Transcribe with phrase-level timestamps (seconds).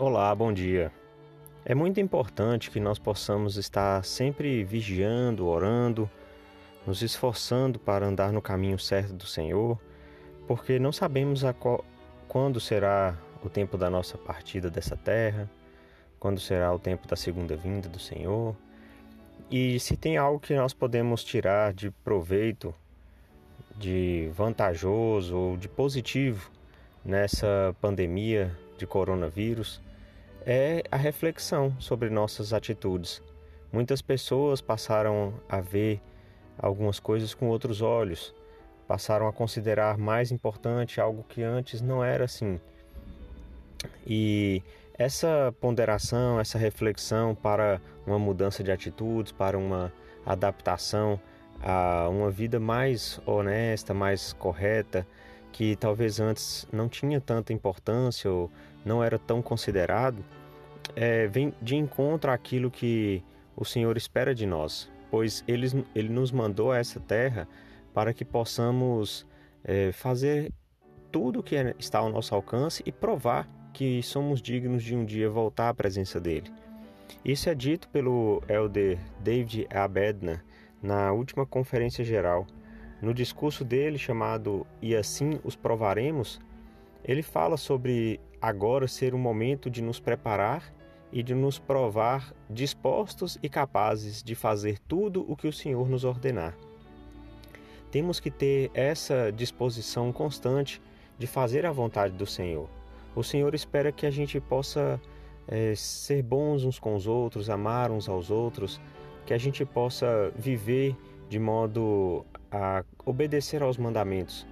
[0.00, 0.90] Olá, bom dia.
[1.62, 6.10] É muito importante que nós possamos estar sempre vigiando, orando,
[6.86, 9.78] nos esforçando para andar no caminho certo do Senhor,
[10.48, 11.84] porque não sabemos qual,
[12.26, 15.50] quando será o tempo da nossa partida dessa terra,
[16.18, 18.56] quando será o tempo da segunda vinda do Senhor.
[19.50, 22.74] E se tem algo que nós podemos tirar de proveito,
[23.76, 26.50] de vantajoso ou de positivo
[27.04, 29.78] nessa pandemia de coronavírus,
[30.46, 33.22] é a reflexão sobre nossas atitudes.
[33.72, 36.00] Muitas pessoas passaram a ver
[36.58, 38.34] algumas coisas com outros olhos,
[38.86, 42.60] passaram a considerar mais importante algo que antes não era assim.
[44.06, 44.62] E
[44.94, 49.92] essa ponderação, essa reflexão para uma mudança de atitudes, para uma
[50.26, 51.20] adaptação
[51.62, 55.06] a uma vida mais honesta, mais correta,
[55.52, 58.50] que talvez antes não tinha tanta importância ou
[58.84, 60.24] não era tão considerado,
[60.96, 63.22] é, vem de encontro àquilo que
[63.56, 67.48] o Senhor espera de nós, pois Ele, ele nos mandou a essa terra
[67.92, 69.26] para que possamos
[69.64, 70.52] é, fazer
[71.10, 75.04] tudo o que é, está ao nosso alcance e provar que somos dignos de um
[75.04, 76.50] dia voltar à presença dele.
[77.24, 80.42] Isso é dito pelo elder David Abedna
[80.82, 82.46] na última conferência geral
[83.00, 86.38] no discurso dele, chamado E Assim os Provaremos,
[87.02, 90.72] ele fala sobre agora ser o momento de nos preparar
[91.12, 96.04] e de nos provar dispostos e capazes de fazer tudo o que o Senhor nos
[96.04, 96.56] ordenar.
[97.90, 100.80] Temos que ter essa disposição constante
[101.18, 102.68] de fazer a vontade do Senhor.
[103.14, 105.00] O Senhor espera que a gente possa
[105.48, 108.80] é, ser bons uns com os outros, amar uns aos outros,
[109.26, 110.96] que a gente possa viver
[111.28, 114.46] de modo a obedecer aos mandamentos,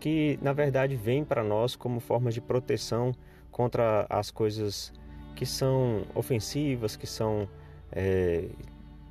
[0.00, 3.12] que na verdade vêm para nós como forma de proteção
[3.50, 4.92] contra as coisas
[5.36, 7.48] que são ofensivas, que são
[7.92, 8.48] é,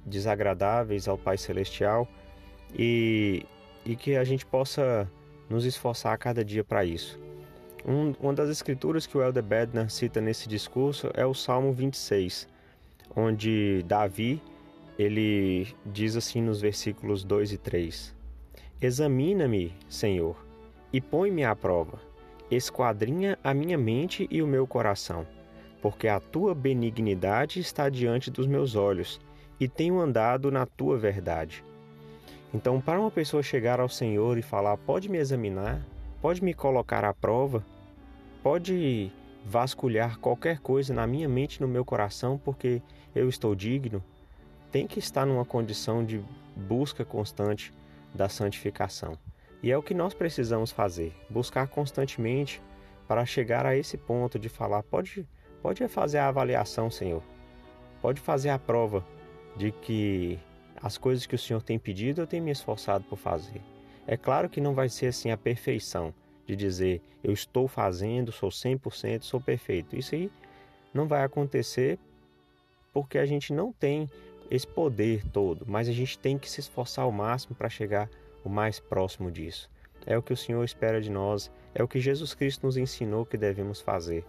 [0.05, 2.07] desagradáveis ao Pai Celestial
[2.77, 3.45] e,
[3.85, 5.09] e que a gente possa
[5.49, 7.17] nos esforçar a cada dia para isso.
[7.85, 12.47] Um, uma das escrituras que o Elder Bednar cita nesse discurso é o Salmo 26,
[13.15, 14.41] onde Davi
[14.97, 18.15] ele diz assim nos versículos 2 e 3:
[18.81, 20.35] Examina-me, Senhor,
[20.91, 21.99] e põe-me à prova.
[22.49, 25.27] Esquadrinha a minha mente e o meu coração,
[25.85, 29.21] porque a tua benignidade está diante dos meus olhos
[29.59, 31.63] e tenho andado na tua verdade.
[32.51, 35.85] Então, para uma pessoa chegar ao Senhor e falar: Pode me examinar,
[36.19, 37.63] pode me colocar à prova,
[38.41, 39.11] pode
[39.45, 42.81] vasculhar qualquer coisa na minha mente e no meu coração, porque
[43.13, 44.03] eu estou digno,
[44.71, 46.19] tem que estar numa condição de
[46.55, 47.71] busca constante
[48.11, 49.15] da santificação.
[49.61, 52.59] E é o que nós precisamos fazer, buscar constantemente
[53.07, 55.27] para chegar a esse ponto de falar, pode,
[55.65, 57.23] pode fazer a avaliação, Senhor.
[57.99, 59.03] Pode fazer a prova
[59.57, 60.37] de que
[60.75, 63.63] as coisas que o Senhor tem pedido eu tenho me esforçado por fazer.
[64.05, 66.13] É claro que não vai ser assim a perfeição
[66.45, 69.97] de dizer eu estou fazendo, sou 100%, sou perfeito.
[69.97, 70.31] Isso aí
[70.93, 71.97] não vai acontecer
[72.93, 74.07] porque a gente não tem
[74.51, 78.07] esse poder todo, mas a gente tem que se esforçar ao máximo para chegar
[78.43, 79.67] o mais próximo disso.
[80.05, 83.25] É o que o Senhor espera de nós, é o que Jesus Cristo nos ensinou
[83.25, 84.23] que devemos fazer.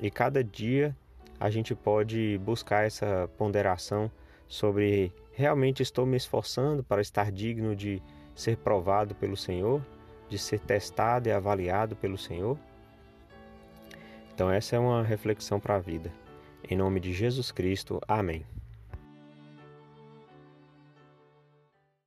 [0.00, 0.96] E cada dia
[1.38, 4.10] a gente pode buscar essa ponderação
[4.46, 8.02] sobre realmente estou me esforçando para estar digno de
[8.34, 9.80] ser provado pelo Senhor,
[10.28, 12.58] de ser testado e avaliado pelo Senhor.
[14.34, 16.12] Então, essa é uma reflexão para a vida.
[16.68, 18.44] Em nome de Jesus Cristo, amém.